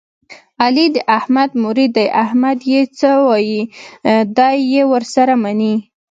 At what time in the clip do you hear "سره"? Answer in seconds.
5.15-5.33